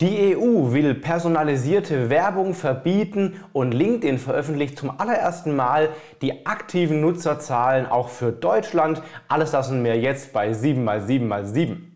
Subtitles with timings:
[0.00, 5.88] Die EU will personalisierte Werbung verbieten und LinkedIn veröffentlicht zum allerersten Mal
[6.22, 9.02] die aktiven Nutzerzahlen auch für Deutschland.
[9.26, 11.87] Alles das und mehr jetzt bei 7x7x7.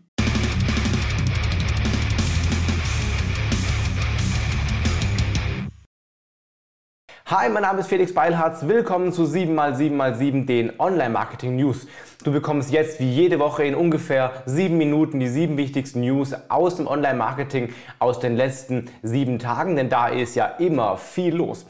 [7.27, 8.67] Hi, mein Name ist Felix Beilharz.
[8.67, 11.87] Willkommen zu 7x7x7, den Online-Marketing-News.
[12.25, 16.75] Du bekommst jetzt wie jede Woche in ungefähr sieben Minuten die sieben wichtigsten News aus
[16.75, 21.65] dem Online-Marketing aus den letzten sieben Tagen, denn da ist ja immer viel los.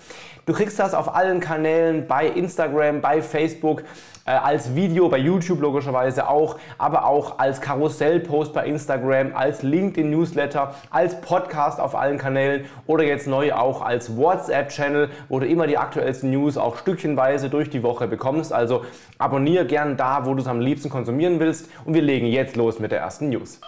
[0.48, 3.84] Du kriegst das auf allen Kanälen, bei Instagram, bei Facebook,
[4.26, 10.76] äh, als Video bei YouTube logischerweise auch, aber auch als Karussellpost bei Instagram, als LinkedIn-Newsletter,
[10.90, 15.78] als Podcast auf allen Kanälen oder jetzt neu auch als WhatsApp-Channel, wo du immer die
[15.78, 18.52] aktuellsten News auch stückchenweise durch die Woche bekommst.
[18.52, 18.84] Also
[19.18, 22.80] abonniere gern da, wo du es am liebsten konsumieren willst und wir legen jetzt los
[22.80, 23.60] mit der ersten News.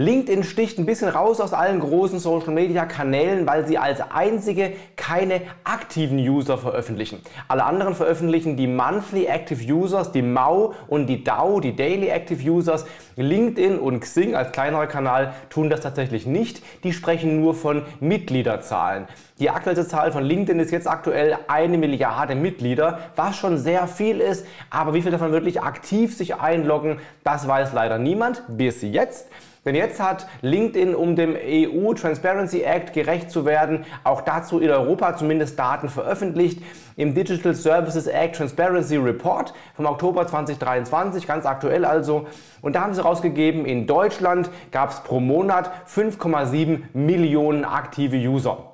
[0.00, 4.72] LinkedIn sticht ein bisschen raus aus allen großen Social Media Kanälen, weil sie als einzige
[4.96, 7.20] keine aktiven User veröffentlichen.
[7.48, 12.42] Alle anderen veröffentlichen die Monthly Active Users, die MAU und die DAO, die Daily Active
[12.50, 12.86] Users.
[13.16, 16.62] LinkedIn und Xing als kleinerer Kanal tun das tatsächlich nicht.
[16.82, 19.06] Die sprechen nur von Mitgliederzahlen.
[19.38, 24.22] Die aktuelle Zahl von LinkedIn ist jetzt aktuell eine Milliarde Mitglieder, was schon sehr viel
[24.22, 24.46] ist.
[24.70, 29.28] Aber wie viel davon wirklich aktiv sich einloggen, das weiß leider niemand bis jetzt.
[29.64, 34.70] Denn jetzt hat LinkedIn, um dem EU Transparency Act gerecht zu werden, auch dazu in
[34.70, 36.62] Europa zumindest Daten veröffentlicht.
[36.96, 42.26] Im Digital Services Act Transparency Report vom Oktober 2023, ganz aktuell also.
[42.62, 48.69] Und da haben sie rausgegeben, in Deutschland gab es pro Monat 5,7 Millionen aktive User.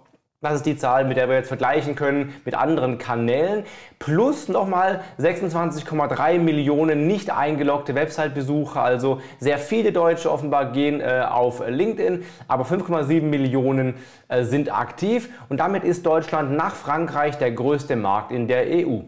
[0.47, 3.65] Das ist die Zahl, mit der wir jetzt vergleichen können mit anderen Kanälen.
[3.99, 8.81] Plus nochmal 26,3 Millionen nicht eingeloggte Website-Besucher.
[8.81, 13.95] Also sehr viele Deutsche offenbar gehen äh, auf LinkedIn, aber 5,7 Millionen
[14.29, 15.31] äh, sind aktiv.
[15.49, 19.01] Und damit ist Deutschland nach Frankreich der größte Markt in der EU.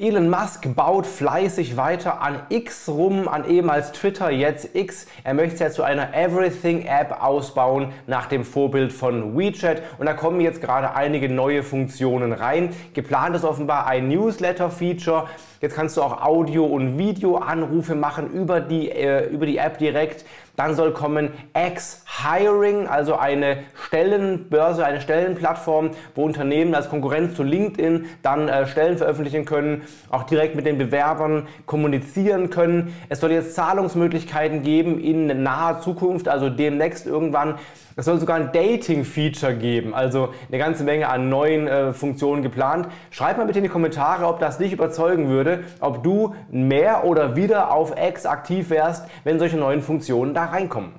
[0.00, 5.06] Elon Musk baut fleißig weiter an X rum, an ehemals Twitter, jetzt X.
[5.24, 9.82] Er möchte es ja zu einer Everything-App ausbauen, nach dem Vorbild von WeChat.
[9.98, 12.70] Und da kommen jetzt gerade einige neue Funktionen rein.
[12.94, 15.28] Geplant ist offenbar ein Newsletter-Feature.
[15.60, 20.24] Jetzt kannst du auch Audio- und Videoanrufe machen über die, äh, über die App direkt.
[20.60, 28.04] Dann soll kommen X-Hiring, also eine Stellenbörse, eine Stellenplattform, wo Unternehmen als Konkurrenz zu LinkedIn
[28.20, 32.94] dann äh, Stellen veröffentlichen können, auch direkt mit den Bewerbern kommunizieren können.
[33.08, 37.54] Es soll jetzt Zahlungsmöglichkeiten geben in naher Zukunft, also demnächst irgendwann
[38.00, 42.88] es soll sogar ein Dating-Feature geben, also eine ganze Menge an neuen äh, Funktionen geplant.
[43.10, 47.36] Schreib mal bitte in die Kommentare, ob das dich überzeugen würde, ob du mehr oder
[47.36, 50.92] wieder auf X aktiv wärst, wenn solche neuen Funktionen da reinkommen.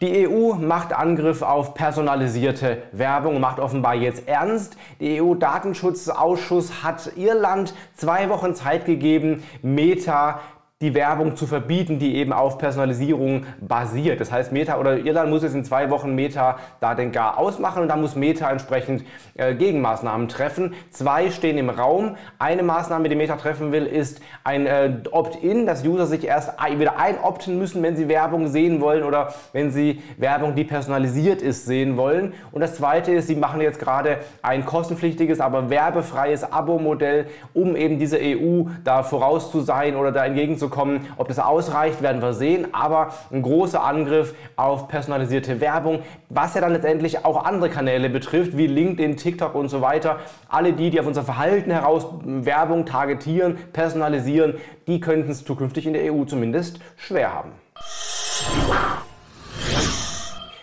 [0.00, 4.78] Die EU macht Angriff auf personalisierte Werbung und macht offenbar jetzt ernst.
[4.98, 10.40] Der EU-Datenschutzausschuss hat Irland zwei Wochen Zeit gegeben, Meta
[10.82, 14.18] die Werbung zu verbieten, die eben auf Personalisierung basiert.
[14.18, 17.82] Das heißt, Meta oder Irland muss jetzt in zwei Wochen Meta da den gar ausmachen
[17.82, 19.04] und dann muss Meta entsprechend
[19.34, 20.72] äh, Gegenmaßnahmen treffen.
[20.88, 22.16] Zwei stehen im Raum.
[22.38, 26.98] Eine Maßnahme, die Meta treffen will, ist ein äh, Opt-in, dass User sich erst wieder
[26.98, 31.98] einopten müssen, wenn sie Werbung sehen wollen oder wenn sie Werbung, die personalisiert ist, sehen
[31.98, 32.32] wollen.
[32.52, 37.98] Und das zweite ist, sie machen jetzt gerade ein kostenpflichtiges, aber werbefreies Abo-Modell, um eben
[37.98, 41.08] diese EU da voraus zu sein oder da entgegenzukommen bekommen.
[41.16, 42.68] Ob das ausreicht, werden wir sehen.
[42.72, 48.56] Aber ein großer Angriff auf personalisierte Werbung, was ja dann letztendlich auch andere Kanäle betrifft,
[48.56, 50.20] wie LinkedIn, TikTok und so weiter.
[50.48, 54.54] Alle die, die auf unser Verhalten heraus Werbung targetieren, personalisieren,
[54.86, 57.50] die könnten es zukünftig in der EU zumindest schwer haben.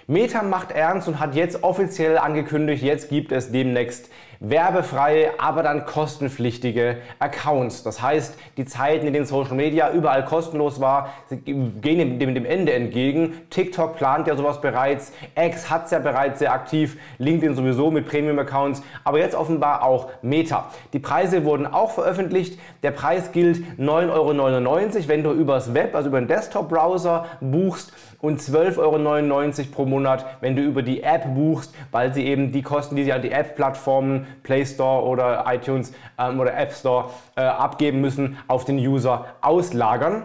[0.09, 5.85] Meta macht ernst und hat jetzt offiziell angekündigt, jetzt gibt es demnächst werbefreie, aber dann
[5.85, 7.83] kostenpflichtige Accounts.
[7.83, 11.13] Das heißt, die Zeiten, in denen Social Media überall kostenlos war,
[11.45, 13.33] gehen dem, dem, Ende entgegen.
[13.49, 18.07] TikTok plant ja sowas bereits, X hat es ja bereits sehr aktiv, LinkedIn sowieso mit
[18.07, 20.71] Premium-Accounts, aber jetzt offenbar auch Meta.
[20.93, 22.59] Die Preise wurden auch veröffentlicht.
[22.83, 28.39] Der Preis gilt 9,99 Euro, wenn du übers Web, also über den Desktop-Browser buchst und
[28.39, 32.95] 12,99 Euro pro Monat, wenn du über die App buchst, weil sie eben die Kosten,
[32.95, 38.01] die sie an die App-Plattformen Play Store oder iTunes ähm, oder App Store äh, abgeben
[38.01, 40.23] müssen, auf den User auslagern.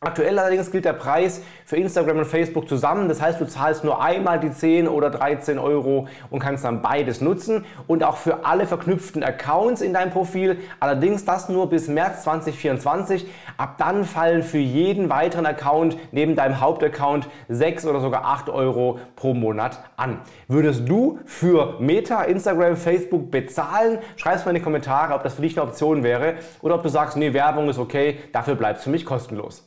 [0.00, 3.08] Aktuell allerdings gilt der Preis für Instagram und Facebook zusammen.
[3.08, 7.22] Das heißt, du zahlst nur einmal die 10 oder 13 Euro und kannst dann beides
[7.22, 7.64] nutzen.
[7.86, 10.58] Und auch für alle verknüpften Accounts in deinem Profil.
[10.80, 13.26] Allerdings das nur bis März 2024.
[13.56, 19.00] Ab dann fallen für jeden weiteren Account neben deinem Hauptaccount 6 oder sogar 8 Euro
[19.16, 20.20] pro Monat an.
[20.46, 23.98] Würdest du für Meta, Instagram, Facebook bezahlen?
[24.16, 26.82] Schreib es mal in die Kommentare, ob das für dich eine Option wäre oder ob
[26.82, 29.66] du sagst, nee, Werbung ist okay, dafür bleibt es für mich kostenlos.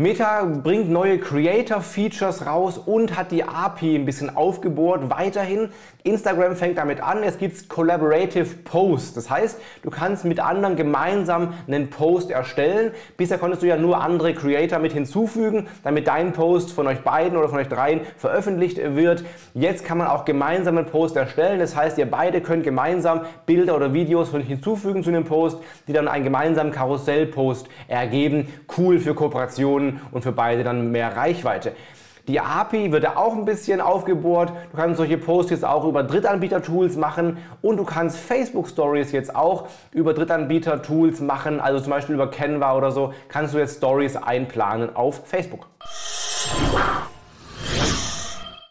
[0.00, 5.10] Meta bringt neue Creator-Features raus und hat die API ein bisschen aufgebohrt.
[5.10, 5.70] Weiterhin,
[6.04, 9.14] Instagram fängt damit an, es gibt Collaborative Posts.
[9.14, 12.92] Das heißt, du kannst mit anderen gemeinsam einen Post erstellen.
[13.16, 17.36] Bisher konntest du ja nur andere Creator mit hinzufügen, damit dein Post von euch beiden
[17.36, 19.24] oder von euch dreien veröffentlicht wird.
[19.52, 21.58] Jetzt kann man auch gemeinsam einen Post erstellen.
[21.58, 25.58] Das heißt, ihr beide könnt gemeinsam Bilder oder Videos von euch hinzufügen zu dem Post,
[25.88, 28.46] die dann einen gemeinsamen Karussell-Post ergeben.
[28.76, 31.72] Cool für Kooperationen und für beide dann mehr Reichweite.
[32.28, 34.52] Die API wird auch ein bisschen aufgebohrt.
[34.70, 39.34] Du kannst solche Posts jetzt auch über Drittanbieter-Tools machen und du kannst Facebook Stories jetzt
[39.34, 41.58] auch über Drittanbieter-Tools machen.
[41.58, 45.68] Also zum Beispiel über Canva oder so kannst du jetzt Stories einplanen auf Facebook.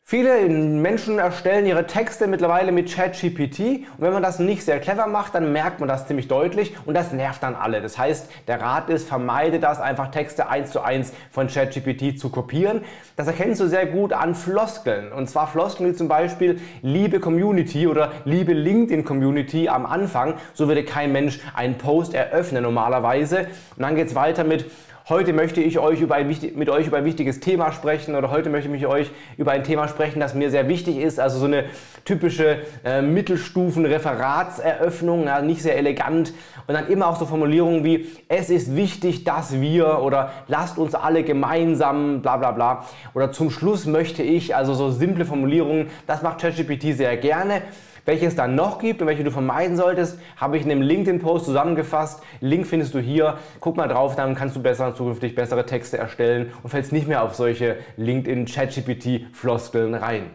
[0.09, 5.05] Viele Menschen erstellen ihre Texte mittlerweile mit ChatGPT und wenn man das nicht sehr clever
[5.05, 7.81] macht, dann merkt man das ziemlich deutlich und das nervt dann alle.
[7.81, 12.29] Das heißt, der Rat ist, vermeide das, einfach Texte eins zu eins von ChatGPT zu
[12.29, 12.85] kopieren.
[13.17, 17.85] Das erkennst du sehr gut an Floskeln und zwar Floskeln wie zum Beispiel liebe Community
[17.85, 20.35] oder liebe LinkedIn Community am Anfang.
[20.53, 24.71] So würde kein Mensch einen Post eröffnen normalerweise und dann geht es weiter mit
[25.09, 28.49] Heute möchte ich euch über ein, mit euch über ein wichtiges Thema sprechen oder heute
[28.49, 31.17] möchte ich mit euch über ein Thema sprechen, das mir sehr wichtig ist.
[31.17, 31.63] Also so eine
[32.03, 36.33] typische äh, Mittelstufen-Referatseröffnung, ja, nicht sehr elegant.
[36.67, 40.93] Und dann immer auch so Formulierungen wie es ist wichtig, dass wir oder lasst uns
[40.93, 42.85] alle gemeinsam bla bla bla.
[43.13, 47.61] Oder zum Schluss möchte ich, also so simple Formulierungen, das macht ChatGPT sehr gerne.
[48.07, 51.43] Welche es dann noch gibt und welche du vermeiden solltest, habe ich in einem LinkedIn-Post
[51.43, 52.23] zusammengefasst.
[52.39, 53.37] Link findest du hier.
[53.59, 57.21] Guck mal drauf, dann kannst du besser zukünftig bessere Texte erstellen und fällst nicht mehr
[57.21, 60.27] auf solche LinkedIn-ChatGPT-Floskeln rein.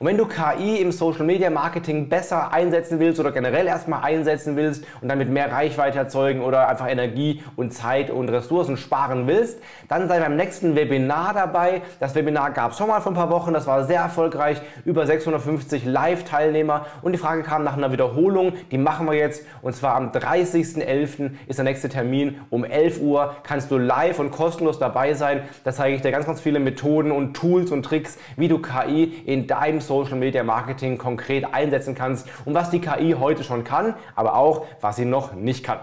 [0.00, 4.54] Und wenn du KI im Social Media Marketing besser einsetzen willst oder generell erstmal einsetzen
[4.54, 9.60] willst und damit mehr Reichweite erzeugen oder einfach Energie und Zeit und Ressourcen sparen willst,
[9.88, 11.82] dann sei beim nächsten Webinar dabei.
[11.98, 15.04] Das Webinar gab es schon mal vor ein paar Wochen, das war sehr erfolgreich, über
[15.04, 19.96] 650 Live-Teilnehmer und die Frage kam nach einer Wiederholung, die machen wir jetzt und zwar
[19.96, 21.30] am 30.11.
[21.48, 25.40] ist der nächste Termin um 11 Uhr, kannst du live und kostenlos dabei sein.
[25.64, 29.24] Da zeige ich dir ganz, ganz viele Methoden und Tools und Tricks, wie du KI
[29.26, 33.94] in deinem Social Media Marketing konkret einsetzen kannst und was die KI heute schon kann,
[34.14, 35.80] aber auch was sie noch nicht kann.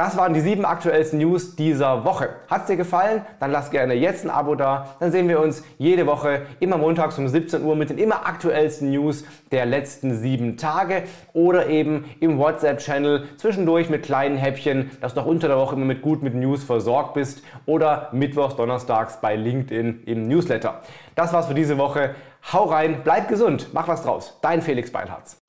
[0.00, 2.30] Das waren die sieben aktuellsten News dieser Woche.
[2.48, 3.20] Hat es dir gefallen?
[3.38, 4.96] Dann lass gerne jetzt ein Abo da.
[4.98, 8.90] Dann sehen wir uns jede Woche immer montags um 17 Uhr mit den immer aktuellsten
[8.92, 11.02] News der letzten sieben Tage
[11.34, 15.84] oder eben im WhatsApp-Channel zwischendurch mit kleinen Häppchen, dass du auch unter der Woche immer
[15.84, 20.80] mit gut mit News versorgt bist oder mittwochs, donnerstags bei LinkedIn im Newsletter.
[21.14, 22.14] Das war's für diese Woche.
[22.42, 24.38] Hau rein, bleib gesund, mach was draus.
[24.40, 25.39] Dein Felix Beilharz.